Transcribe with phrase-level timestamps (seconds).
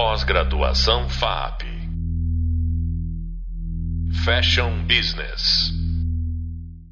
[0.00, 1.64] Pós-graduação FAP.
[4.24, 5.72] Fashion Business.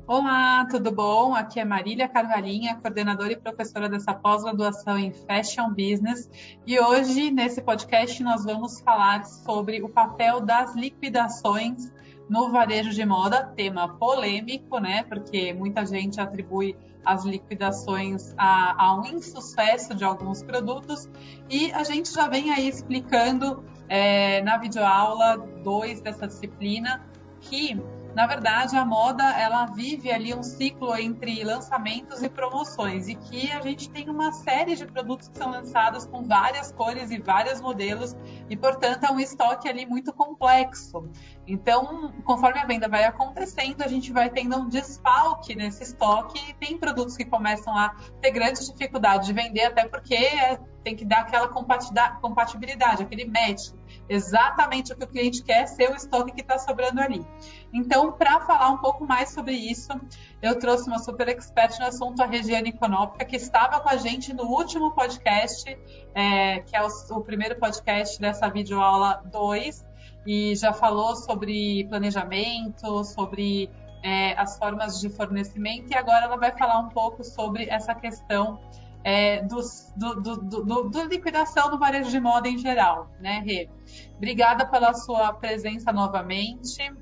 [0.08, 1.32] Olá, tudo bom?
[1.32, 6.29] Aqui é Marília Carvalhinha, coordenadora e professora dessa pós-graduação em Fashion Business.
[6.66, 11.92] E hoje, nesse podcast, nós vamos falar sobre o papel das liquidações
[12.28, 15.04] no varejo de moda, tema polêmico, né?
[15.04, 21.09] Porque muita gente atribui as liquidações a, a, um insucesso de alguns produtos.
[21.48, 27.06] E a gente já vem aí explicando é, na videoaula 2 dessa disciplina
[27.41, 27.80] que
[28.16, 33.52] na verdade, a moda ela vive ali um ciclo entre lançamentos e promoções e que
[33.52, 37.61] a gente tem uma série de produtos que são lançados com várias cores e vários
[37.61, 38.16] modelos
[38.48, 41.11] e, portanto, é um estoque ali muito complexo.
[41.47, 46.55] Então, conforme a venda vai acontecendo, a gente vai tendo um desfalque nesse estoque e
[46.55, 51.05] tem produtos que começam a ter grandes dificuldades de vender, até porque é, tem que
[51.05, 53.73] dar aquela compatibilidade, aquele match
[54.09, 57.25] exatamente o que o cliente quer ser o estoque que está sobrando ali.
[57.72, 59.92] Então, para falar um pouco mais sobre isso,
[60.41, 64.33] eu trouxe uma super expert no assunto, a Regiane Económica, que estava com a gente
[64.33, 65.77] no último podcast,
[66.14, 69.84] é, que é o, o, primeiro podcast dessa videoaula 2,
[70.27, 73.70] e já falou sobre planejamento, sobre
[74.03, 78.61] é, as formas de fornecimento, e agora ela vai falar um pouco sobre essa questão
[79.07, 83.71] é, dos, do, do, do, do, liquidação do varejo de moda em geral, né, Rê?
[84.17, 86.93] Obrigada pela sua presença novamente.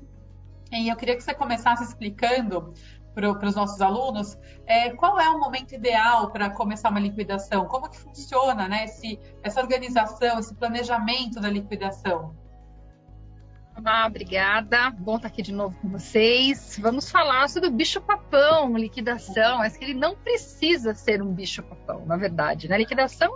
[0.71, 2.71] E eu queria que você começasse explicando
[3.15, 7.89] para os nossos alunos é, qual é o momento ideal para começar uma liquidação, como
[7.89, 12.35] que funciona né, esse, essa organização, esse planejamento da liquidação.
[13.77, 14.89] Olá, obrigada.
[14.89, 16.79] Bom estar aqui de novo com vocês.
[16.81, 19.57] Vamos falar sobre o bicho-papão, liquidação.
[19.57, 22.69] Mas que ele não precisa ser um bicho-papão, na verdade.
[22.69, 22.75] Né?
[22.75, 23.29] A liquidação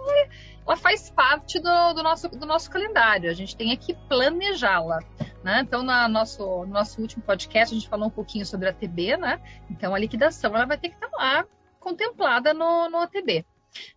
[0.65, 3.29] ela faz parte do, do, nosso, do nosso calendário.
[3.29, 4.99] A gente tem que planejá-la.
[5.43, 5.59] Né?
[5.59, 9.17] Então, no nosso, no nosso último podcast, a gente falou um pouquinho sobre a TB.
[9.17, 9.41] Né?
[9.69, 11.45] Então, a liquidação ela vai ter que estar lá
[11.81, 13.45] contemplada no, no ATB.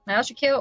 [0.07, 0.17] Né?
[0.17, 0.57] Acho que a,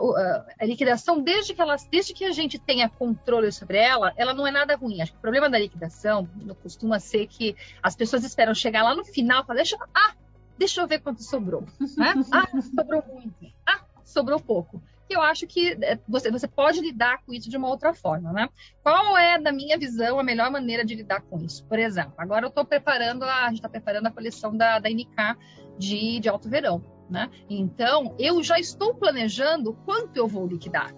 [0.59, 4.45] a, liquidação, desde que, ela, desde que a gente tenha controle sobre ela, ela não
[4.45, 5.01] é nada ruim.
[5.01, 6.27] Acho que o problema da liquidação
[6.61, 10.13] costuma ser que as pessoas esperam chegar lá no final e falar, deixa, ah,
[10.57, 11.65] deixa eu ver quanto sobrou.
[11.97, 12.13] Né?
[12.31, 13.53] Ah, sobrou muito.
[13.65, 14.81] Ah, sobrou pouco.
[15.09, 18.31] E eu acho que é, você, você pode lidar com isso de uma outra forma,
[18.31, 18.47] né?
[18.81, 21.65] Qual é, da minha visão, a melhor maneira de lidar com isso?
[21.65, 24.89] Por exemplo, agora eu estou preparando, a, a gente está preparando a coleção da, da
[24.89, 25.37] NK
[25.77, 26.81] de, de alto verão.
[27.11, 27.29] Né?
[27.49, 30.95] Então, eu já estou planejando quanto eu vou liquidar.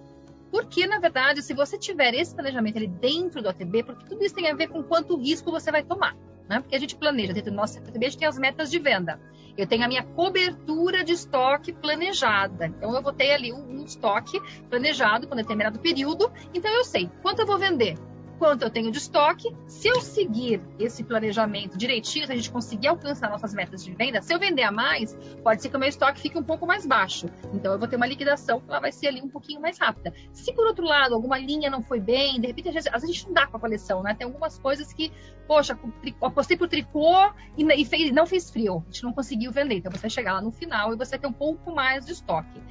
[0.51, 4.35] Porque, na verdade, se você tiver esse planejamento ali dentro do ATB, porque tudo isso
[4.35, 6.15] tem a ver com quanto risco você vai tomar.
[6.47, 6.59] Né?
[6.59, 9.19] Porque a gente planeja, dentro do nosso ATB, a gente tem as metas de venda.
[9.57, 12.67] Eu tenho a minha cobertura de estoque planejada.
[12.67, 16.31] Então, eu vou ter ali um, estoque planejado por um determinado período.
[16.53, 17.97] Então, eu sei quanto eu vou vender,
[18.43, 19.55] quanto eu tenho de estoque.
[19.65, 24.21] Se eu seguir esse planejamento direitinho, se a gente conseguir alcançar nossas metas de venda,
[24.21, 26.85] se eu vender a mais, pode ser que o meu estoque fique um pouco mais
[26.85, 27.27] baixo.
[27.53, 30.13] Então eu vou ter uma liquidação que ela vai ser ali um pouquinho mais rápida.
[30.33, 33.27] Se por outro lado alguma linha não foi bem, de repente às vezes, a gente
[33.27, 34.13] não dá com a coleção, né?
[34.13, 35.09] Tem algumas coisas que,
[35.47, 35.79] poxa,
[36.21, 37.15] apostei por tricô
[37.57, 39.75] e, e fez, não fez frio, a gente não conseguiu vender.
[39.75, 42.11] Então você vai chegar lá no final e você vai ter um pouco mais de
[42.11, 42.61] estoque.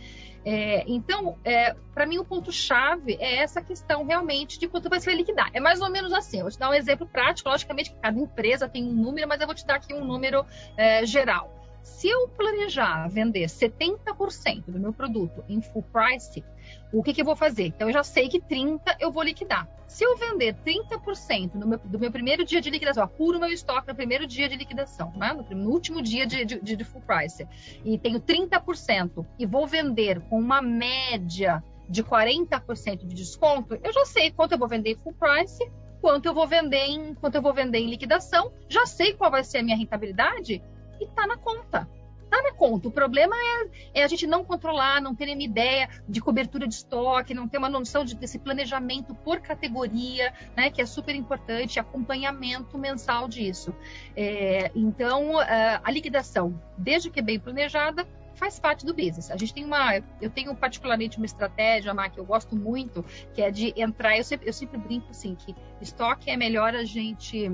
[0.45, 5.15] É, então, é, para mim, o ponto-chave é essa questão realmente de quanto você vai
[5.15, 5.51] liquidar.
[5.53, 6.39] É mais ou menos assim.
[6.39, 7.49] Eu vou te dar um exemplo prático.
[7.49, 10.45] Logicamente cada empresa tem um número, mas eu vou te dar aqui um número
[10.77, 11.62] é, geral.
[11.83, 16.45] Se eu planejar vender 70% do meu produto em full price,
[16.93, 17.67] o que, que, eu vou fazer?
[17.67, 19.69] Então, eu já sei que 30% eu vou liquidar.
[19.89, 23.89] Se eu vender 30% do meu, do meu primeiro dia de liquidação, apuro meu estoque
[23.89, 25.33] no primeiro dia de liquidação, né?
[25.33, 27.47] no, no, último dia de, de, de full price,
[27.85, 34.05] e tenho 30% e vou vender com uma média de 40% de desconto, eu já
[34.07, 35.63] sei quanto eu vou vender full price,
[36.01, 39.45] quanto eu vou vender em, quanto eu vou vender em liquidação, já sei qual vai
[39.45, 40.63] ser a minha rentabilidade
[41.03, 41.89] e está na conta.
[42.25, 42.89] Está na conta.
[42.89, 46.75] O problema é, é, a gente não controlar, não ter nenhuma ideia de cobertura de
[46.75, 51.79] estoque, não ter uma noção de, desse planejamento por categoria, né, que é super importante,
[51.79, 53.75] acompanhamento mensal disso.
[54.17, 59.31] É, então, a liquidação, desde que é bem planejada, faz parte do business.
[59.31, 63.05] A gente tem uma, eu tenho particularmente uma estratégia, Mar, que eu gosto muito,
[63.35, 66.85] que é de entrar, eu sempre, eu sempre brinco assim, que estoque é melhor a
[66.85, 67.51] gente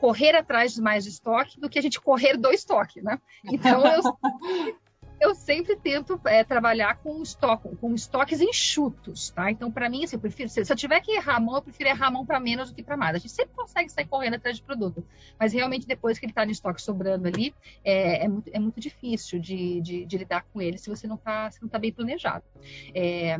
[0.00, 3.20] correr atrás de mais de estoque do que a gente correr do estoque, né?
[3.44, 4.02] Então eu,
[5.20, 9.50] eu sempre tento é, trabalhar com estoque, com estoques enxutos, tá?
[9.50, 11.90] Então para mim, assim, eu prefiro, se eu tiver que errar a mão, eu prefiro
[11.90, 13.14] errar a mão para menos do que para mais.
[13.14, 15.04] A gente sempre consegue sair correndo atrás de produto,
[15.38, 17.54] mas realmente depois que ele está no estoque sobrando ali,
[17.84, 21.16] é, é, muito, é muito difícil de, de, de, lidar com ele se você não
[21.16, 22.44] está não tá bem planejado.
[22.94, 23.36] É,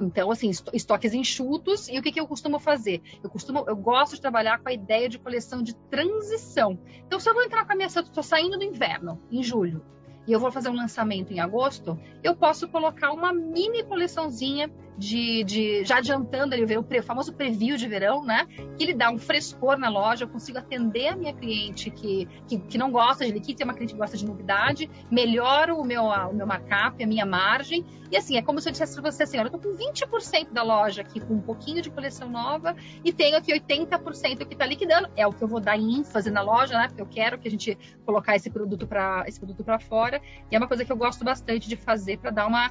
[0.00, 1.88] Então, assim, estoques enxutos.
[1.88, 3.02] E o que, que eu costumo fazer?
[3.22, 6.78] Eu costumo, eu gosto de trabalhar com a ideia de coleção de transição.
[7.06, 9.84] Então, se eu vou entrar com a minha, estou saindo do inverno, em julho,
[10.26, 15.44] e eu vou fazer um lançamento em agosto, eu posso colocar uma mini coleçãozinha de,
[15.44, 18.46] de já adiantando ali o, o famoso preview de verão, né?
[18.76, 22.58] Que ele dá um frescor na loja, eu consigo atender a minha cliente que, que,
[22.58, 26.04] que não gosta de liquid, tem uma cliente que gosta de novidade, melhoro o meu,
[26.04, 29.22] o meu markup, a minha margem, e assim, é como se eu dissesse para você
[29.22, 32.76] assim, olha, eu tô com 20% da loja aqui com um pouquinho de coleção nova
[33.02, 36.42] e tenho aqui 80% que está liquidando, é o que eu vou dar ênfase na
[36.42, 36.88] loja, né?
[36.88, 40.54] Porque eu quero que a gente colocar esse produto para esse produto para fora, e
[40.54, 42.70] é uma coisa que eu gosto bastante de fazer para dar uma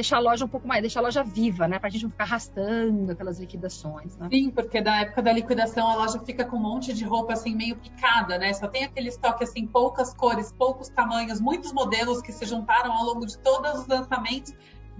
[0.00, 1.78] deixar a loja um pouco mais, deixar a loja viva, né?
[1.78, 4.28] Para a gente não ficar arrastando aquelas liquidações, né?
[4.32, 7.54] Sim, porque da época da liquidação a loja fica com um monte de roupa assim
[7.54, 8.52] meio picada, né?
[8.54, 13.04] Só tem aquele estoque assim, poucas cores, poucos tamanhos, muitos modelos que se juntaram ao
[13.04, 14.54] longo de todos os lançamentos,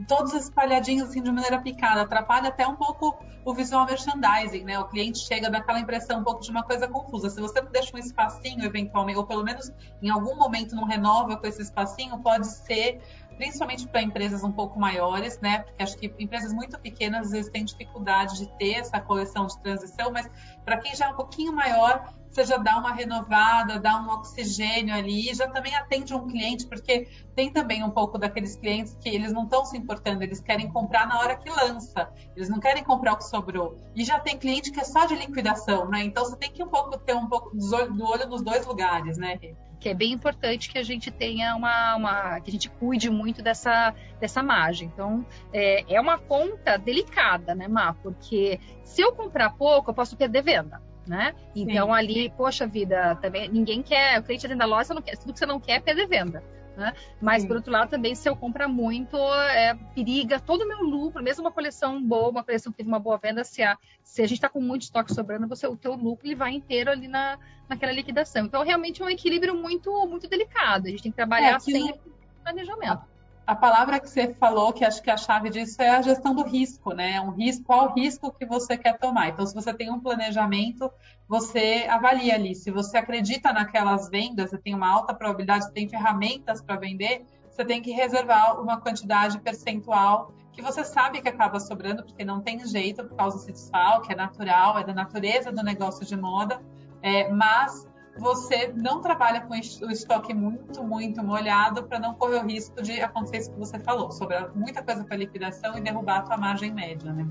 [0.06, 2.02] todos espalhadinhos assim de maneira picada.
[2.02, 4.79] Atrapalha até um pouco o visual merchandising, né?
[4.79, 7.31] O cliente chega daquela impressão um pouco de uma coisa confusa.
[7.31, 11.37] Se você não deixa um espacinho eventualmente, ou pelo menos em algum momento não renova
[11.37, 13.00] com esse espacinho, pode ser
[13.40, 15.60] principalmente para empresas um pouco maiores, né?
[15.60, 19.58] Porque acho que empresas muito pequenas às vezes têm dificuldade de ter essa coleção de
[19.62, 20.31] transição, mas
[20.62, 24.94] para quem já é um pouquinho maior, você já dá uma renovada, dá um oxigênio
[24.94, 29.32] ali, já também atende um cliente, porque tem também um pouco daqueles clientes que eles
[29.32, 33.14] não estão se importando, eles querem comprar na hora que lança, eles não querem comprar
[33.14, 33.76] o que sobrou.
[33.96, 36.04] E já tem cliente que é só de liquidação, né?
[36.04, 39.36] Então você tem que um pouco ter um pouco do olho nos dois lugares, né,
[39.80, 43.42] que é bem importante que a gente tenha uma, uma que a gente cuide muito
[43.42, 44.90] dessa, dessa margem.
[44.92, 45.24] Então,
[45.54, 47.94] é, é uma conta delicada, né, Má?
[47.94, 50.82] Porque se eu comprar pouco, eu posso perder venda.
[51.06, 51.35] Né?
[51.56, 51.93] Então Sim.
[51.93, 55.38] ali, poxa vida, também ninguém quer, o cliente dentro da loja, não quer, tudo que
[55.38, 56.43] você não quer é perder venda.
[56.76, 56.94] Né?
[57.20, 57.49] Mas, Sim.
[57.49, 61.44] por outro lado, também, se eu comprar muito, é, periga todo o meu lucro, mesmo
[61.44, 64.38] uma coleção boa, uma coleção que teve uma boa venda, se a, se a gente
[64.38, 67.38] está com muito estoque sobrando, você, o teu lucro ele vai inteiro ali na,
[67.69, 68.47] naquela liquidação.
[68.47, 70.87] Então, realmente é um equilíbrio muito, muito delicado.
[70.87, 72.00] A gente tem que trabalhar é, sempre
[72.43, 73.02] planejamento.
[73.50, 76.44] A, palavra que você falou, que acho que a chave disso é a gestão do
[76.44, 77.20] risco, né?
[77.20, 79.31] Um risco, qual risco que você quer tomar.
[79.31, 80.88] Então, se você tem um planejamento,
[81.26, 82.55] você avalia ali.
[82.55, 87.26] Se você acredita naquelas vendas, você tem uma alta probabilidade, você tem ferramentas para vender,
[87.50, 92.41] você tem que reservar uma quantidade percentual que você sabe que acaba sobrando, porque não
[92.41, 96.62] tem jeito por causa desse desfalque, é natural, é da natureza do negócio de moda,
[97.02, 102.46] é, mas você não trabalha com o estoque muito, muito molhado para não correr o
[102.46, 106.22] risco de acontecer isso que você falou, sobrar muita coisa para liquidação e derrubar a
[106.22, 107.28] tua margem média, né?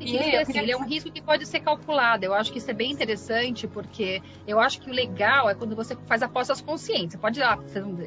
[0.00, 2.24] E é, assim, ele é um risco que pode ser calculado.
[2.24, 5.74] Eu acho que isso é bem interessante, porque eu acho que o legal é quando
[5.74, 7.12] você faz apostas conscientes.
[7.12, 7.58] Você pode ir lá,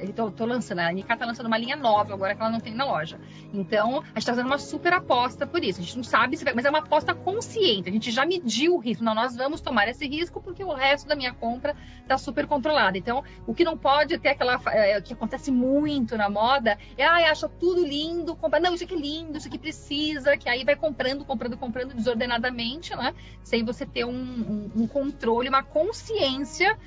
[0.03, 2.73] estou tô, lançando, a Nika está lançando uma linha nova agora que ela não tem
[2.73, 3.19] na loja.
[3.53, 5.79] Então, a gente está fazendo uma super aposta por isso.
[5.79, 7.89] A gente não sabe se vai, mas é uma aposta consciente.
[7.89, 9.03] A gente já mediu o risco.
[9.03, 12.97] Não, nós vamos tomar esse risco porque o resto da minha compra está super controlado.
[12.97, 14.59] Então, o que não pode ter aquela.
[14.67, 18.59] É, que acontece muito na moda é, ah, acha tudo lindo, compra.
[18.59, 21.93] Não, isso aqui é lindo, isso aqui precisa, que aí vai comprando, comprando, comprando comprando
[21.93, 23.13] desordenadamente, né?
[23.43, 26.77] Sem você ter um, um, um controle, uma consciência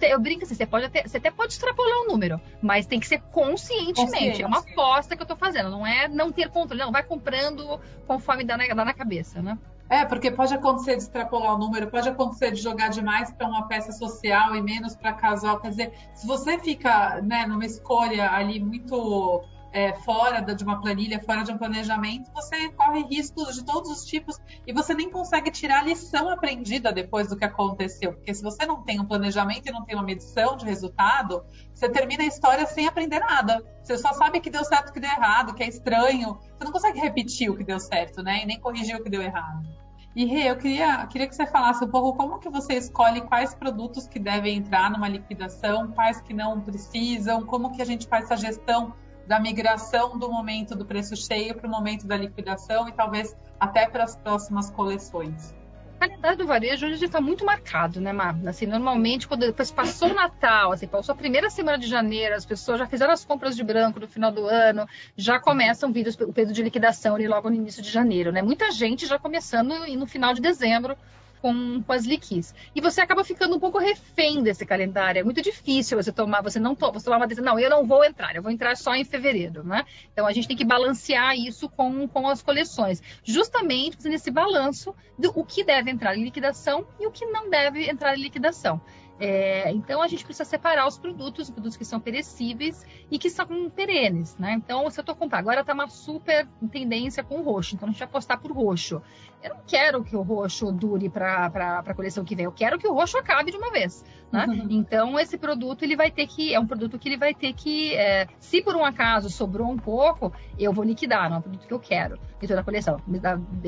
[0.00, 3.06] eu brinco assim, você pode até, você até pode extrapolar o número, mas tem que
[3.06, 4.00] ser conscientemente.
[4.00, 4.42] Consciente.
[4.42, 7.78] É uma aposta que eu estou fazendo, não é não ter controle, não, vai comprando
[8.06, 9.58] conforme dá na, dá na cabeça, né?
[9.90, 13.68] É, porque pode acontecer de extrapolar o número, pode acontecer de jogar demais para uma
[13.68, 15.60] peça social e menos para casal.
[15.60, 21.20] Quer dizer, se você fica né, numa escolha ali muito é, fora de uma planilha,
[21.20, 25.50] fora de um planejamento, você corre riscos de todos os tipos e você nem consegue
[25.50, 28.12] tirar a lição aprendida depois do que aconteceu.
[28.12, 31.42] Porque se você não tem um planejamento e não tem uma medição de resultado,
[31.74, 33.64] você termina a história sem aprender nada.
[33.82, 36.38] Você só sabe que deu certo, que deu errado, que é estranho.
[36.56, 38.42] Você não consegue repetir o que deu certo, né?
[38.42, 39.66] E nem corrigir o que deu errado.
[40.14, 43.54] E Rê, eu queria, queria que você falasse um pouco como que você escolhe quais
[43.54, 48.26] produtos que devem entrar numa liquidação, quais que não precisam, como que a gente faz
[48.26, 48.92] essa gestão
[49.26, 53.86] da migração do momento do preço cheio para o momento da liquidação e talvez até
[53.86, 55.54] para as próximas coleções.
[56.02, 58.34] A calendário do varejo hoje está muito marcado, né, Mar?
[58.48, 62.44] Assim, normalmente, quando depois passou o Natal, assim, passou a primeira semana de janeiro, as
[62.44, 64.84] pessoas já fizeram as compras de branco no final do ano,
[65.16, 68.42] já começam vir o período de liquidação ali logo no início de janeiro, né?
[68.42, 70.96] Muita gente já começando no final de dezembro
[71.42, 72.54] com, com as liquis.
[72.74, 75.18] E você acaba ficando um pouco refém desse calendário.
[75.18, 78.04] É muito difícil você tomar, você não você tomar uma decisão, não, eu não vou
[78.04, 79.84] entrar, eu vou entrar só em fevereiro, né?
[80.12, 83.02] Então a gente tem que balancear isso com, com as coleções.
[83.24, 87.90] Justamente nesse balanço do o que deve entrar em liquidação e o que não deve
[87.90, 88.80] entrar em liquidação.
[89.24, 93.30] É, então a gente precisa separar os produtos, os produtos que são perecíveis e que
[93.30, 94.54] são perenes, né?
[94.54, 97.92] Então, se eu estou comprando, agora está uma super tendência com o roxo, então a
[97.92, 99.00] gente vai apostar por roxo.
[99.42, 102.86] Eu não quero que o roxo dure para a coleção que vem, eu quero que
[102.86, 104.04] o roxo acabe de uma vez.
[104.32, 104.46] Né?
[104.48, 104.66] Uhum.
[104.70, 107.94] Então, esse produto ele vai ter que, é um produto que ele vai ter que,
[107.94, 111.66] é, se por um acaso sobrou um pouco, eu vou liquidar, não é um produto
[111.66, 112.96] que eu quero de toda a coleção.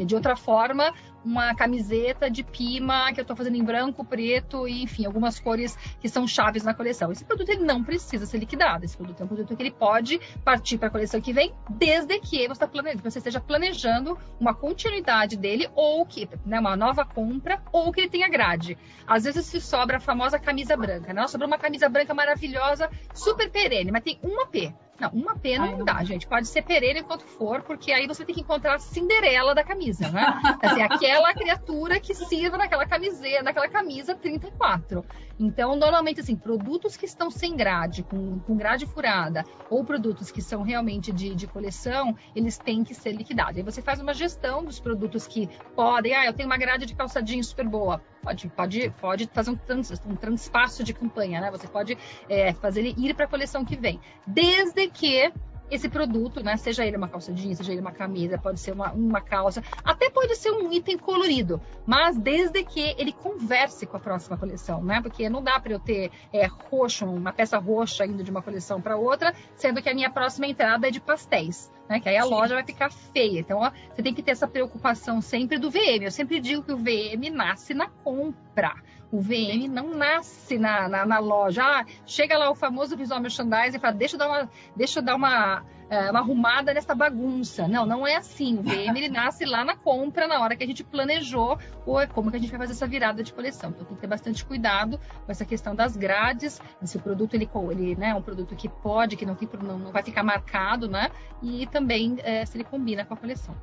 [0.07, 0.93] De outra forma,
[1.25, 5.77] uma camiseta de pima que eu estou fazendo em branco, preto e, enfim, algumas cores
[6.01, 7.13] que são chaves na coleção.
[7.13, 8.85] Esse produto ele não precisa ser liquidado.
[8.85, 12.19] Esse produto é um produto que ele pode partir para a coleção que vem, desde
[12.21, 12.71] que você, tá
[13.03, 18.11] você esteja planejando uma continuidade dele ou que, né, uma nova compra ou que ele
[18.11, 18.77] tenha grade.
[19.07, 21.27] Às vezes se sobra a famosa camisa branca, né?
[21.27, 24.75] Sobrou uma camisa branca maravilhosa, super perene, mas tem uma P.
[24.99, 26.27] Não, uma pena não, não dá, gente.
[26.27, 30.09] Pode ser perene enquanto for, porque aí você tem que encontrar a Cinderela da camisa,
[30.11, 30.41] né?
[30.63, 35.05] Assim, aquela criatura que sirva naquela camiseta, naquela camisa 34.
[35.39, 40.41] Então, normalmente, assim, produtos que estão sem grade, com, com grade furada, ou produtos que
[40.41, 43.57] são realmente de, de coleção, eles têm que ser liquidados.
[43.57, 46.95] Aí você faz uma gestão dos produtos que podem, ah, eu tenho uma grade de
[46.95, 48.01] calçadinho super boa.
[48.25, 51.51] Pode, pode, pode fazer um, trans, um transpasso de campanha, né?
[51.51, 51.97] Você pode
[52.29, 54.01] é, fazer ele ir para a coleção que vem.
[54.27, 55.33] Desde que
[55.71, 56.57] esse produto, né?
[56.57, 60.11] Seja ele uma calça jeans, seja ele uma camisa, pode ser uma, uma calça, até
[60.11, 65.01] pode ser um item colorido, mas desde que ele converse com a próxima coleção, né?
[65.01, 68.81] Porque não dá para eu ter é, roxo, uma peça roxa indo de uma coleção
[68.81, 71.71] para outra, sendo que a minha próxima entrada é de pastéis.
[71.89, 73.41] Né, que aí a loja vai ficar feia.
[73.41, 76.03] Então, ó, você tem que ter essa preocupação sempre do VM.
[76.03, 78.75] Eu sempre digo que o VM nasce na compra.
[79.13, 81.63] O VM não nasce na, na, na, loja.
[81.63, 85.03] Ah, chega lá o famoso visual merchandising e fala, deixa eu dar uma, deixa eu
[85.05, 87.69] dar uma, é, uma arrumada nessa bagunça.
[87.69, 88.59] Não, não é assim.
[88.59, 92.07] O VM ele nasce lá na compra, na hora que a gente planejou ou é
[92.07, 93.71] como que a gente vai fazer essa virada de coleção.
[93.71, 97.49] Então tem que ter bastante cuidado com essa questão das grades, se o produto ele,
[97.71, 101.11] ele né, é um produto que pode, que não, não, não vai ficar marcado, né?
[101.43, 103.55] E também é, se ele combina com a coleção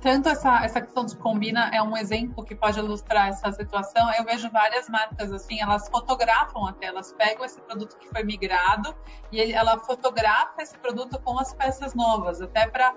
[0.00, 4.10] tanto essa, essa questão de combina é um exemplo que pode ilustrar essa situação.
[4.14, 8.94] Eu vejo várias marcas assim, elas fotografam até, elas pegam esse produto que foi migrado
[9.30, 12.94] e ele, ela fotografa esse produto com as peças novas, até para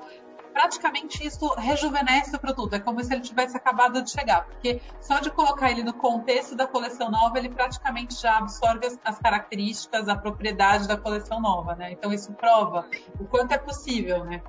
[0.53, 2.75] praticamente isso rejuvenesce o produto.
[2.75, 6.55] É como se ele tivesse acabado de chegar, porque só de colocar ele no contexto
[6.55, 11.75] da coleção nova, ele praticamente já absorve as, as características, a propriedade da coleção nova,
[11.75, 11.91] né?
[11.91, 12.87] Então isso prova
[13.19, 14.41] o quanto é possível, né?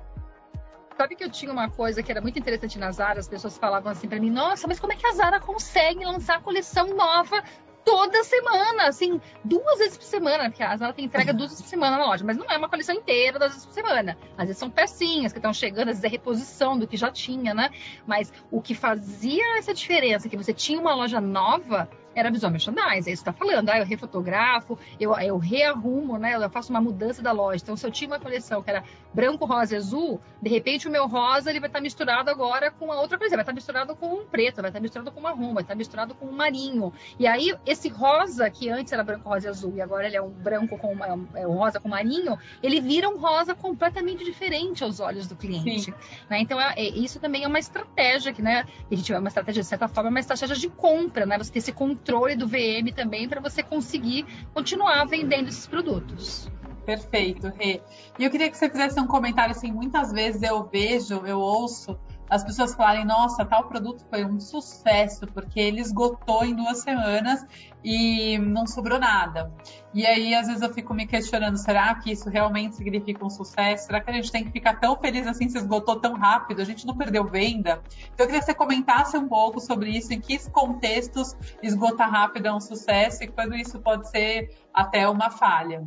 [0.97, 3.91] Sabe que eu tinha uma coisa que era muito interessante na Zara, as pessoas falavam
[3.91, 7.43] assim para mim: "Nossa, mas como é que a Zara consegue lançar coleção nova
[7.83, 11.69] toda semana, assim, duas vezes por semana, porque a Zara tem entrega duas vezes por
[11.69, 14.17] semana na loja, mas não é uma coleção inteira duas vezes por semana.
[14.35, 17.53] Às vezes são pecinhas que estão chegando, às vezes é reposição do que já tinha,
[17.53, 17.69] né?
[18.07, 23.09] Mas o que fazia essa diferença, que você tinha uma loja nova, era visual merchandising,
[23.09, 23.69] é isso que tá falando.
[23.69, 26.35] Ah, eu refotografo, eu, eu rearrumo, né?
[26.35, 27.61] Eu faço uma mudança da loja.
[27.61, 30.91] Então, se eu tinha uma coleção que era branco, rosa e azul, de repente o
[30.91, 33.35] meu rosa ele vai estar tá misturado agora com a outra coisa.
[33.35, 35.73] Vai estar tá misturado com um preto, vai estar tá misturado com marrom, vai estar
[35.73, 36.93] tá misturado com um marinho.
[37.19, 40.21] E aí, esse rosa, que antes era branco, rosa e azul, e agora ele é
[40.21, 40.95] um branco com
[41.35, 45.93] é um rosa com marinho, ele vira um rosa completamente diferente aos olhos do cliente.
[46.29, 46.39] Né?
[46.39, 48.65] Então, é, é, isso também é uma estratégia que, né?
[48.89, 51.37] A gente é uma estratégia, de certa forma, é uma estratégia de compra, né?
[51.37, 56.47] Você ter esse controle controle do VM também para você conseguir continuar vendendo esses produtos.
[56.85, 57.81] Perfeito, Rê.
[58.19, 61.97] E eu queria que você fizesse um comentário assim, muitas vezes eu vejo, eu ouço
[62.29, 67.45] as pessoas falarem, nossa, tal produto foi um sucesso, porque ele esgotou em duas semanas
[67.83, 69.51] e não sobrou nada.
[69.93, 73.85] E aí, às vezes, eu fico me questionando, será que isso realmente significa um sucesso?
[73.85, 76.61] Será que a gente tem que ficar tão feliz assim se esgotou tão rápido?
[76.61, 77.83] A gente não perdeu venda?
[78.13, 82.47] Então, eu queria que você comentasse um pouco sobre isso, em que contextos esgotar rápido
[82.47, 85.85] é um sucesso e quando isso pode ser até uma falha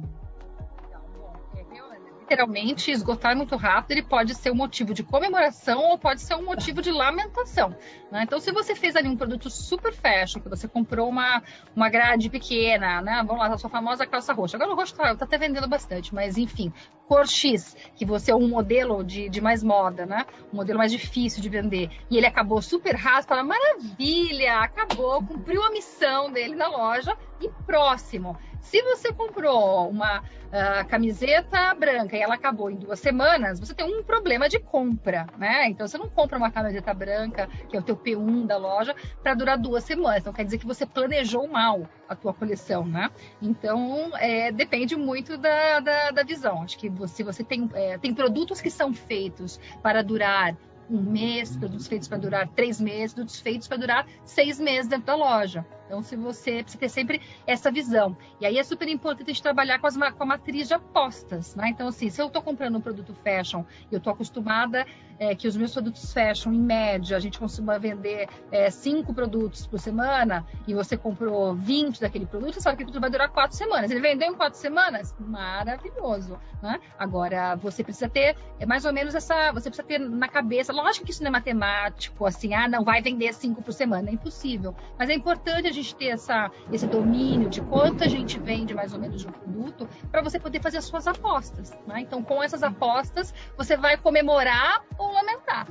[2.28, 6.44] literalmente esgotar muito rápido, ele pode ser um motivo de comemoração ou pode ser um
[6.44, 7.74] motivo de lamentação.
[8.12, 8.24] Né?
[8.24, 11.42] Então, se você fez ali um produto super fashion, que você comprou uma,
[11.74, 13.24] uma grade pequena, né?
[13.26, 14.58] Vamos lá, a sua famosa calça roxa.
[14.58, 16.70] Agora o roxo tá, tá até vendendo bastante, mas enfim,
[17.06, 20.26] cor X, que você é um modelo de, de mais moda, né?
[20.52, 21.90] Um modelo mais difícil de vender.
[22.10, 27.48] E ele acabou super raso, fala, maravilha, acabou, cumpriu a missão dele na loja e
[27.64, 28.36] próximo.
[28.60, 33.86] Se você comprou uma uh, camiseta branca e ela acabou em duas semanas, você tem
[33.86, 35.68] um problema de compra, né?
[35.68, 39.34] Então você não compra uma camiseta branca, que é o teu P1 da loja, para
[39.34, 40.20] durar duas semanas.
[40.20, 43.10] Então quer dizer que você planejou mal a tua coleção, né?
[43.40, 46.62] Então é, depende muito da, da, da, visão.
[46.62, 50.56] Acho que se você tem, é, tem produtos que são feitos para durar
[50.90, 55.06] um mês, produtos feitos para durar três meses, produtos feitos para durar seis meses dentro
[55.06, 55.66] da loja.
[55.88, 58.14] Então, se você precisa ter sempre essa visão.
[58.38, 61.56] E aí é super importante a gente trabalhar com, as, com a matriz de apostas,
[61.56, 61.70] né?
[61.70, 64.86] Então, assim, se eu estou comprando um produto fashion e eu estou acostumada
[65.18, 69.66] é, que os meus produtos fashion, em média, a gente costuma vender é, cinco produtos
[69.66, 73.30] por semana e você comprou 20 daquele produto, você sabe que aquele produto vai durar
[73.30, 73.90] quatro semanas.
[73.90, 75.14] Ele vendeu em quatro semanas?
[75.18, 76.78] Maravilhoso, né?
[76.98, 81.06] Agora, você precisa ter é mais ou menos essa, você precisa ter na cabeça, lógico
[81.06, 84.74] que isso não é matemático, assim, ah, não, vai vender cinco por semana, é impossível.
[84.98, 88.92] Mas é importante a gente ter essa, esse domínio de quanto a gente vende mais
[88.92, 91.70] ou menos de um produto para você poder fazer as suas apostas.
[91.86, 92.00] Né?
[92.00, 95.66] Então, com essas apostas, você vai comemorar ou lamentar.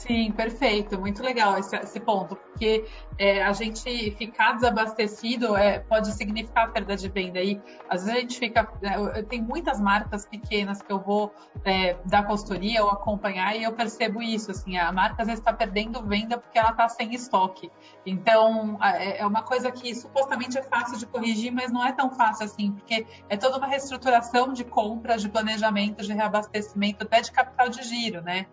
[0.00, 0.98] Sim, perfeito.
[0.98, 2.86] Muito legal esse, esse ponto, porque
[3.18, 7.38] é, a gente ficar desabastecido é, pode significar perda de venda.
[7.38, 8.66] E às vezes a gente fica.
[8.82, 11.34] É, tem muitas marcas pequenas que eu vou
[11.66, 14.50] é, dar consultoria ou acompanhar e eu percebo isso.
[14.50, 17.70] Assim, a marca às vezes está perdendo venda porque ela está sem estoque.
[18.06, 22.10] Então é, é uma coisa que supostamente é fácil de corrigir, mas não é tão
[22.10, 27.30] fácil assim, porque é toda uma reestruturação de compras, de planejamento, de reabastecimento, até de
[27.30, 28.46] capital de giro, né?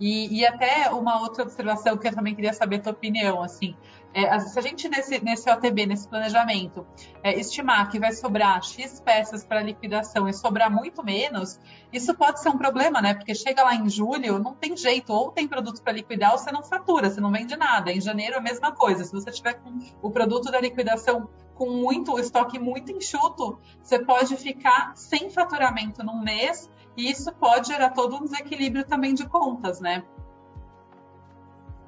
[0.00, 3.76] E, e, até uma outra observação que eu também queria saber a tua opinião, assim,
[4.12, 6.86] é, se a gente nesse, nesse OTB, nesse planejamento,
[7.22, 11.58] é, estimar que vai sobrar X peças para liquidação e sobrar muito menos,
[11.92, 13.14] isso pode ser um problema, né?
[13.14, 16.52] Porque chega lá em julho, não tem jeito, ou tem produto para liquidar ou você
[16.52, 17.92] não fatura, você não vende nada.
[17.92, 22.12] Em janeiro a mesma coisa, se você tiver com o produto da liquidação com muito,
[22.12, 27.90] o estoque muito enxuto, você pode ficar sem faturamento num mês e isso pode gerar
[27.90, 30.04] todo um desequilíbrio também de contas, né?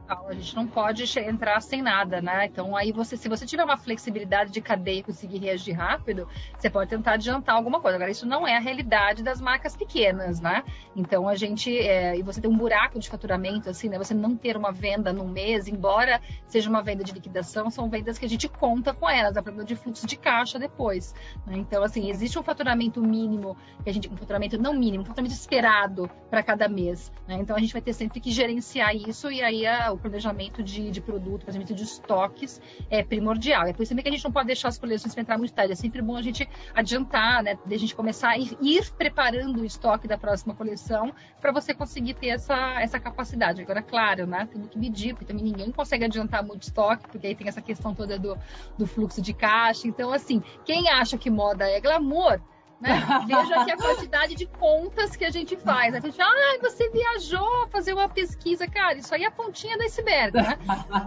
[0.09, 2.47] A gente não pode entrar sem nada, né?
[2.47, 6.71] Então aí você, se você tiver uma flexibilidade de cadeia e conseguir reagir rápido, você
[6.71, 7.97] pode tentar adiantar alguma coisa.
[7.97, 10.63] Agora isso não é a realidade das marcas pequenas, né?
[10.95, 13.99] Então a gente é, e você tem um buraco de faturamento assim, né?
[13.99, 18.19] Você não ter uma venda num mês, embora seja uma venda de liquidação, são vendas
[18.19, 21.15] que a gente conta com elas, a problema de fluxo de caixa depois.
[21.45, 21.57] Né?
[21.59, 25.35] Então assim existe um faturamento mínimo que a gente um faturamento não mínimo, um faturamento
[25.35, 27.13] esperado para cada mês.
[27.27, 27.39] Né?
[27.41, 30.91] Então a gente vai ter sempre que gerenciar isso e aí a, o planejamento de,
[30.91, 32.61] de produto, planejamento de estoques
[32.91, 33.67] é primordial.
[33.67, 35.53] É por isso também que a gente não pode deixar as coleções para entrar muito
[35.53, 35.73] tarde.
[35.73, 37.59] É sempre bom a gente adiantar, né?
[37.65, 41.75] De a gente começar a ir, ir preparando o estoque da próxima coleção para você
[41.75, 43.63] conseguir ter essa, essa capacidade.
[43.63, 44.49] Agora, claro, né?
[44.53, 47.95] Tem que medir, porque também ninguém consegue adiantar muito estoque, porque aí tem essa questão
[47.95, 48.39] toda do,
[48.77, 49.89] do fluxo de caixa.
[49.89, 52.41] Então, assim, quem acha que moda é glamour,
[52.81, 52.91] né?
[53.27, 55.95] Veja aqui a quantidade de contas que a gente faz.
[55.95, 58.67] A gente, ah, você viajou fazer uma pesquisa.
[58.67, 60.59] Cara, isso aí é a pontinha do iceberg, né?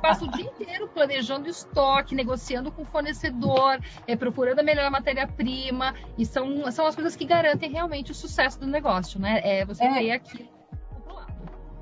[0.01, 5.93] Passa o dia inteiro planejando estoque, negociando com o fornecedor, é, procurando a melhor matéria-prima.
[6.17, 9.41] E são, são as coisas que garantem realmente o sucesso do negócio, né?
[9.43, 9.93] É você é.
[9.93, 10.49] ter aqui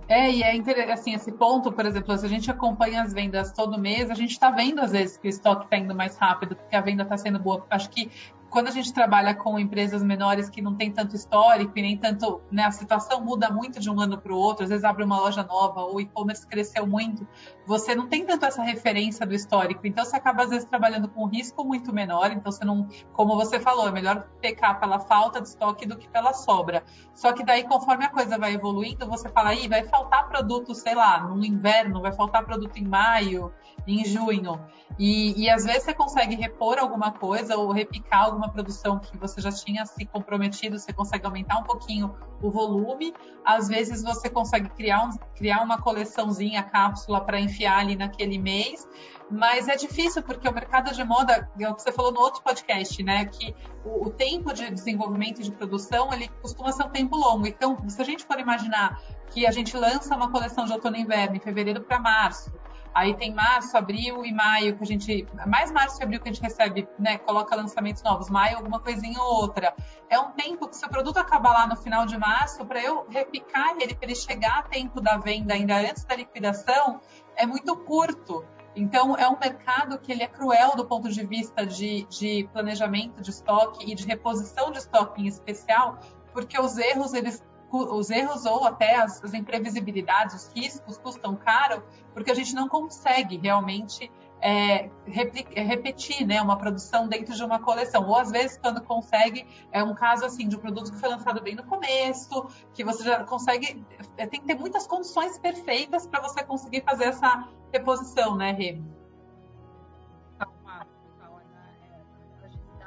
[0.09, 3.51] é, e é interessante, assim, esse ponto, por exemplo, se a gente acompanha as vendas
[3.51, 6.55] todo mês, a gente está vendo às vezes que o estoque está indo mais rápido,
[6.55, 7.65] porque a venda está sendo boa.
[7.69, 8.09] Acho que
[8.49, 12.41] quando a gente trabalha com empresas menores que não tem tanto histórico e nem tanto,
[12.51, 15.19] né, a situação muda muito de um ano para o outro, às vezes abre uma
[15.19, 17.27] loja nova, ou o e-commerce cresceu muito,
[17.65, 21.25] você não tem tanto essa referência do histórico, então você acaba às vezes trabalhando com
[21.25, 25.41] um risco muito menor, então você não, como você falou, é melhor pecar pela falta
[25.41, 26.83] de estoque do que pela sobra.
[27.13, 30.95] Só que daí, conforme a coisa vai evoluindo, você fala, aí vai faltar produto, sei
[30.95, 33.51] lá, no inverno, vai faltar produto em maio,
[33.87, 34.59] em junho.
[34.97, 39.41] E, e às vezes você consegue repor alguma coisa ou repicar alguma produção que você
[39.41, 43.13] já tinha se comprometido, você consegue aumentar um pouquinho o volume.
[43.45, 48.87] Às vezes você consegue criar, um, criar uma coleçãozinha, cápsula para enfiar ali naquele mês.
[49.29, 52.41] Mas é difícil porque o mercado de moda, é o que você falou no outro
[52.41, 53.25] podcast, né?
[53.25, 57.45] Que o, o tempo de desenvolvimento de produção ele costuma ser um tempo longo.
[57.45, 61.01] Então, se a gente for imaginar que a gente lança uma coleção de outono e
[61.01, 62.51] inverno em fevereiro para março,
[62.97, 65.27] Aí tem março, abril e maio que a gente.
[65.45, 67.19] Mais março e abril que a gente recebe, né?
[67.19, 68.27] Coloca lançamentos novos.
[68.27, 69.75] Maio, alguma coisinha ou outra.
[70.09, 73.05] É um tempo que se o produto acabar lá no final de março, para eu
[73.07, 76.99] repicar ele, para ele chegar a tempo da venda ainda antes da liquidação,
[77.35, 78.43] é muito curto.
[78.75, 83.21] Então, é um mercado que ele é cruel do ponto de vista de, de planejamento
[83.21, 85.99] de estoque e de reposição de estoque em especial,
[86.33, 91.83] porque os erros eles os erros ou até as, as, imprevisibilidades, os riscos custam caro,
[92.13, 98.07] porque a gente não consegue realmente é, repetir né, uma produção dentro de uma coleção.
[98.07, 101.41] Ou às vezes, quando consegue, é um caso assim de um produto que foi lançado
[101.41, 103.85] bem no começo, que você já consegue.
[104.15, 108.79] É, tem que ter muitas condições perfeitas para você conseguir fazer essa reposição, né, Rê?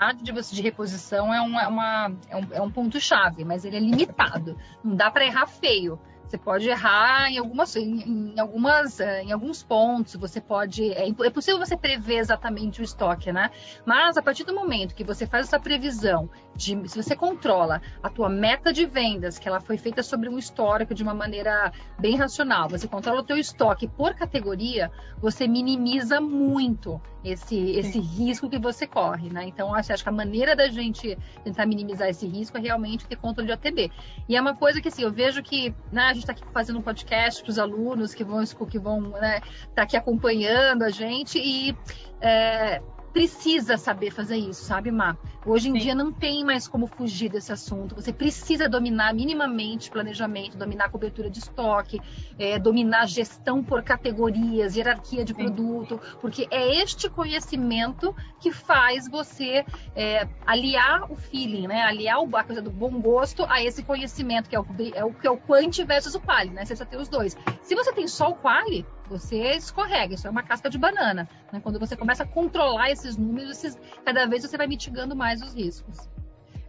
[0.01, 3.45] Capacidade de você de reposição é, uma, é uma é, um, é um ponto chave,
[3.45, 4.57] mas ele é limitado.
[4.83, 5.99] Não dá para errar feio.
[6.27, 10.15] Você pode errar em algumas, em, em algumas, eh, em alguns pontos.
[10.15, 13.51] Você pode, é, é, possível você prever exatamente o estoque, né?
[13.85, 18.11] Mas a partir do momento que você faz essa previsão de, se você controla a
[18.11, 22.17] tua meta de vendas, que ela foi feita sobre um histórico de uma maneira bem
[22.17, 28.59] racional, você controla o teu estoque por categoria, você minimiza muito esse, esse risco que
[28.59, 29.47] você corre, né?
[29.47, 33.17] Então, acho, acho que a maneira da gente tentar minimizar esse risco é realmente ter
[33.17, 33.91] controle de ATB.
[34.29, 36.79] E é uma coisa que, assim, eu vejo que né, a gente está aqui fazendo
[36.79, 39.41] um podcast para os alunos que vão que vão né,
[39.75, 41.77] tá aqui acompanhando a gente e
[42.21, 45.17] é, precisa saber fazer isso, sabe, Má?
[45.45, 45.79] Hoje em Sim.
[45.79, 47.95] dia não tem mais como fugir desse assunto.
[47.95, 52.01] Você precisa dominar minimamente planejamento, dominar a cobertura de estoque,
[52.39, 55.45] é, dominar gestão por categorias, hierarquia de Sim.
[55.45, 59.65] produto, porque é este conhecimento que faz você
[59.97, 61.83] é, aliar o feeling, né?
[61.83, 65.27] Aliar a coisa do bom gosto a esse conhecimento que é o, é o, que
[65.27, 66.65] é o quant versus o quali, né?
[66.65, 67.37] Você precisa ter os dois.
[67.63, 71.29] Se você tem só o quali, você escorrega, isso é uma casca de banana.
[71.53, 71.61] Né?
[71.61, 75.53] Quando você começa a controlar esses números, esses, cada vez você vai mitigando mais os
[75.53, 76.09] riscos.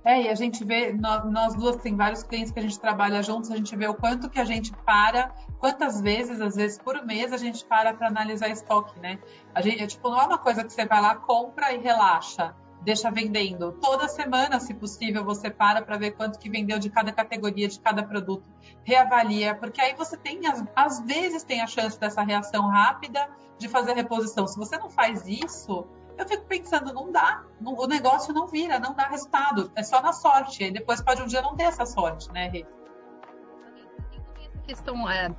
[0.04, 3.22] É, e a gente vê, nós, nós, duas, tem vários clientes que a gente trabalha
[3.22, 7.06] juntos, a gente vê o quanto que a gente para, quantas vezes, às vezes por
[7.06, 9.20] mês, a gente para para analisar estoque, né?
[9.54, 12.56] A gente, é, tipo, não é uma coisa que você vai lá, compra e relaxa
[12.82, 13.72] deixa vendendo.
[13.74, 17.80] Toda semana, se possível, você para para ver quanto que vendeu de cada categoria, de
[17.80, 18.44] cada produto.
[18.84, 20.42] Reavalia, porque aí você tem,
[20.76, 24.48] às vezes, tem a chance dessa reação rápida de fazer reposição.
[24.48, 25.86] Se você não faz isso,
[26.18, 30.14] eu fico pensando, não dá, o negócio não vira, não dá resultado, é só na
[30.14, 30.64] sorte.
[30.64, 32.66] E depois pode um dia não ter essa sorte, né, Rê?
[34.72, 35.30] questão é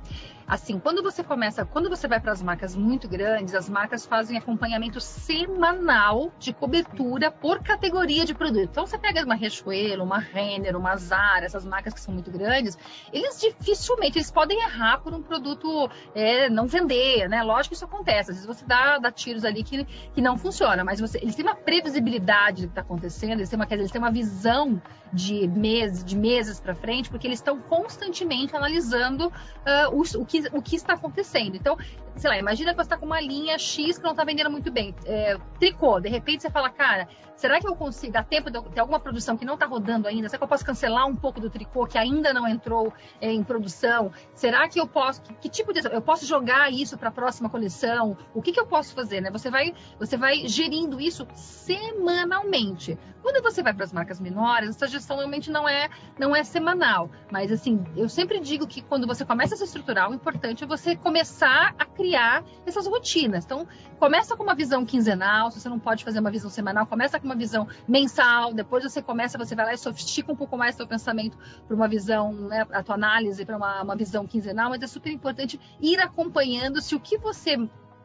[0.47, 4.37] assim, quando você começa, quando você vai para as marcas muito grandes, as marcas fazem
[4.37, 8.69] acompanhamento semanal de cobertura por categoria de produto.
[8.69, 12.77] Então você pega uma Riachuelo, uma Renner, uma Zara, essas marcas que são muito grandes,
[13.11, 17.41] eles dificilmente, eles podem errar por um produto é, não vender, né?
[17.43, 20.83] Lógico que isso acontece, às vezes você dá, dá tiros ali que, que não funciona,
[20.83, 23.99] mas você, eles têm uma previsibilidade do que está acontecendo, eles têm uma, eles têm
[23.99, 24.81] uma visão
[25.13, 29.31] de meses, de meses para frente, porque eles estão constantemente analisando uh,
[29.93, 31.55] o, o, que, o que está acontecendo.
[31.55, 31.77] Então,
[32.15, 34.71] sei lá, imagina que você está com uma linha X que não está vendendo muito
[34.71, 38.61] bem, é, tricô, de repente você fala, cara, será que eu consigo, dar tempo de
[38.69, 40.29] ter alguma produção que não está rodando ainda?
[40.29, 43.43] Será que eu posso cancelar um pouco do tricô que ainda não entrou é, em
[43.43, 44.11] produção?
[44.33, 47.49] Será que eu posso, que, que tipo de, eu posso jogar isso para a próxima
[47.49, 48.17] coleção?
[48.33, 49.31] O que, que eu posso fazer, né?
[49.31, 52.97] Você vai, você vai gerindo isso semanalmente.
[53.23, 57.09] Quando você vai para as marcas menores, essa gestão realmente não é, não é semanal.
[57.31, 60.95] Mas, assim, eu sempre digo que quando você começa a se estruturar, importante é você
[60.95, 63.43] começar a criar essas rotinas.
[63.43, 63.67] Então,
[63.99, 67.25] começa com uma visão quinzenal, se você não pode fazer uma visão semanal, começa com
[67.25, 70.87] uma visão mensal, depois você começa, você vai lá e sofistica um pouco mais seu
[70.87, 74.87] pensamento para uma visão, né, a tua análise para uma, uma visão quinzenal, mas é
[74.87, 77.57] super importante ir acompanhando se o que você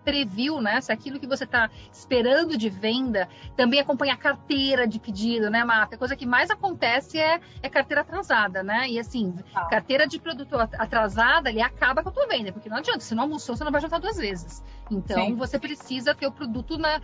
[0.09, 0.81] previu, né?
[0.81, 5.63] Se aquilo que você está esperando de venda também acompanha a carteira de pedido, né,
[5.63, 5.97] Marta?
[5.97, 8.89] A coisa que mais acontece é, é carteira atrasada, né?
[8.89, 9.67] E assim, ah.
[9.67, 13.25] carteira de produto atrasada, ele acaba com a tua venda, porque não adianta, se não
[13.25, 14.65] almoçou, você não vai jantar duas vezes.
[14.91, 15.35] Então, Sim.
[15.35, 17.01] você precisa ter o produto, na,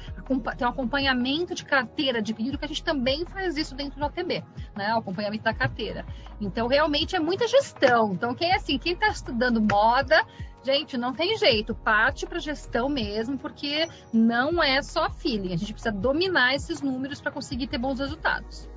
[0.56, 4.06] ter um acompanhamento de carteira de pedido, que a gente também faz isso dentro do
[4.06, 4.42] ATB,
[4.74, 4.94] né?
[4.94, 6.06] O acompanhamento da carteira.
[6.40, 8.14] Então, realmente é muita gestão.
[8.14, 10.24] Então, quem é assim, quem está estudando moda,
[10.64, 15.52] Gente, não tem jeito, parte para gestão mesmo, porque não é só feeling.
[15.52, 18.68] A gente precisa dominar esses números para conseguir ter bons resultados.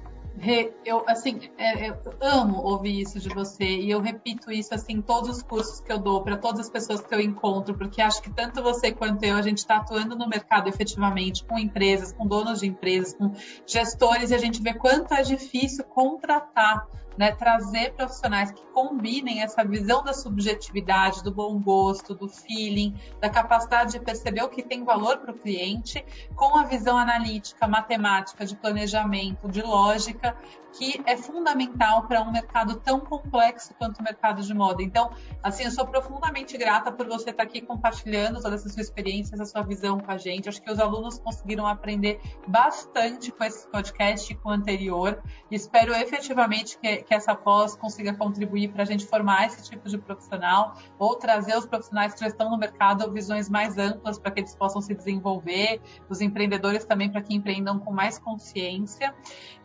[0.86, 5.02] Eu, assim, é, eu amo ouvir isso de você e eu repito isso assim em
[5.02, 8.22] todos os cursos que eu dou para todas as pessoas que eu encontro, porque acho
[8.22, 12.28] que tanto você quanto eu a gente está atuando no mercado efetivamente com empresas, com
[12.28, 13.32] donos de empresas, com
[13.66, 19.64] gestores e a gente vê quanto é difícil contratar né, trazer profissionais que combinem essa
[19.64, 24.84] visão da subjetividade, do bom gosto, do feeling, da capacidade de perceber o que tem
[24.84, 30.38] valor para o cliente, com a visão analítica, matemática, de planejamento, de lógica,
[30.78, 34.84] que é fundamental para um mercado tão complexo quanto o mercado de moda.
[34.84, 35.10] Então,
[35.42, 39.46] assim, eu sou profundamente grata por você estar aqui compartilhando toda essa sua experiência, essa
[39.46, 40.48] sua visão com a gente.
[40.48, 45.22] Acho que os alunos conseguiram aprender bastante com esse podcast e com o anterior.
[45.50, 49.98] Espero efetivamente que, que essa pós consiga contribuir para a gente formar esse tipo de
[49.98, 54.42] profissional ou trazer os profissionais que já estão no mercado visões mais amplas para que
[54.42, 59.16] eles possam se desenvolver, os empreendedores também para que empreendam com mais consciência.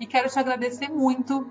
[0.00, 1.01] E quero te agradecer muito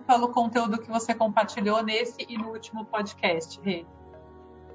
[0.08, 3.86] pelo conteúdo que você compartilhou nesse e no último podcast, Rê.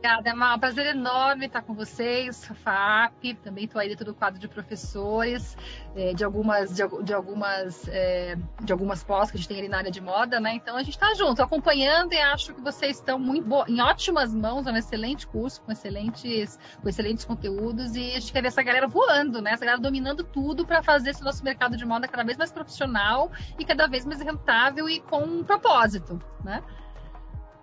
[0.07, 0.31] Obrigada.
[0.31, 3.35] É um prazer enorme estar com vocês, FAP.
[3.43, 5.57] Também estou aí dentro do quadro de professores
[5.97, 9.69] é, de algumas, de, de algumas, é, de algumas pós que a gente tem ali
[9.69, 10.55] na área de moda, né?
[10.55, 14.69] Então a gente está junto, acompanhando e acho que vocês estão muito em ótimas mãos,
[14.69, 18.63] é um excelente curso, com excelentes, com excelentes conteúdos e a gente quer ver essa
[18.63, 19.53] galera voando, né?
[19.53, 23.33] Essa galera dominando tudo para fazer esse nosso mercado de moda cada vez mais profissional
[23.59, 26.63] e cada vez mais rentável e com um propósito, né?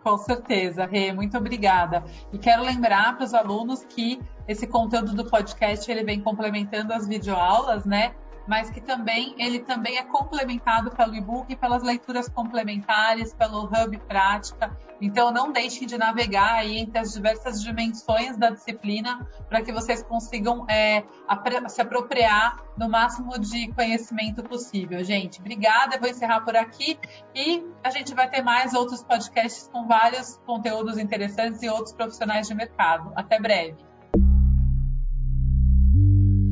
[0.04, 2.04] Com certeza, Rê, muito obrigada.
[2.34, 7.08] E quero lembrar para os alunos que esse conteúdo do podcast ele vem complementando as
[7.08, 8.14] videoaulas, né?
[8.48, 14.76] Mas que também ele também é complementado pelo e-book pelas leituras complementares, pelo hub prática.
[15.02, 20.04] Então não deixem de navegar aí entre as diversas dimensões da disciplina para que vocês
[20.04, 21.04] consigam é,
[21.68, 25.04] se apropriar no máximo de conhecimento possível.
[25.04, 25.98] Gente, obrigada.
[26.00, 26.98] Vou encerrar por aqui
[27.36, 32.48] e a gente vai ter mais outros podcasts com vários conteúdos interessantes e outros profissionais
[32.48, 33.12] de mercado.
[33.16, 33.93] Até breve.